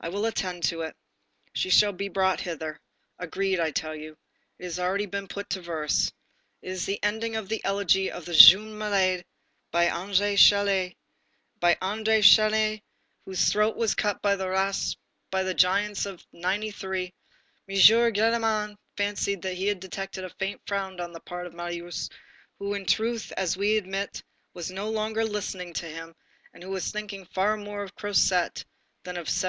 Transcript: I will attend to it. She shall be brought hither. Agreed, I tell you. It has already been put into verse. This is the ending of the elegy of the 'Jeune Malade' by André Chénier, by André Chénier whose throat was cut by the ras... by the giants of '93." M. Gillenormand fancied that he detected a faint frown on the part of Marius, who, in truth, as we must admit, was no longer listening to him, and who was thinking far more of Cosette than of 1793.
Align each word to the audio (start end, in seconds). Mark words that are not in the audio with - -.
I 0.00 0.08
will 0.08 0.24
attend 0.24 0.62
to 0.70 0.80
it. 0.80 0.96
She 1.52 1.68
shall 1.68 1.92
be 1.92 2.08
brought 2.08 2.40
hither. 2.40 2.80
Agreed, 3.18 3.60
I 3.60 3.72
tell 3.72 3.94
you. 3.94 4.16
It 4.58 4.64
has 4.64 4.78
already 4.78 5.04
been 5.04 5.28
put 5.28 5.54
into 5.54 5.60
verse. 5.60 6.10
This 6.62 6.78
is 6.80 6.86
the 6.86 6.98
ending 7.02 7.36
of 7.36 7.50
the 7.50 7.62
elegy 7.62 8.10
of 8.10 8.24
the 8.24 8.32
'Jeune 8.32 8.72
Malade' 8.78 9.26
by 9.70 9.84
André 9.88 10.32
Chénier, 10.32 10.96
by 11.60 11.74
André 11.74 12.20
Chénier 12.20 12.80
whose 13.26 13.52
throat 13.52 13.76
was 13.76 13.94
cut 13.94 14.22
by 14.22 14.34
the 14.34 14.48
ras... 14.48 14.96
by 15.30 15.42
the 15.42 15.52
giants 15.52 16.06
of 16.06 16.24
'93." 16.32 17.12
M. 17.68 17.74
Gillenormand 17.76 18.76
fancied 18.96 19.42
that 19.42 19.58
he 19.58 19.74
detected 19.74 20.24
a 20.24 20.30
faint 20.38 20.62
frown 20.66 21.00
on 21.00 21.12
the 21.12 21.20
part 21.20 21.46
of 21.46 21.52
Marius, 21.52 22.08
who, 22.58 22.72
in 22.72 22.86
truth, 22.86 23.30
as 23.36 23.58
we 23.58 23.74
must 23.74 23.78
admit, 23.84 24.22
was 24.54 24.70
no 24.70 24.88
longer 24.88 25.22
listening 25.22 25.74
to 25.74 25.84
him, 25.86 26.14
and 26.54 26.62
who 26.62 26.70
was 26.70 26.90
thinking 26.90 27.26
far 27.26 27.58
more 27.58 27.82
of 27.82 27.94
Cosette 27.94 28.64
than 29.04 29.16
of 29.16 29.28
1793. 29.28 29.44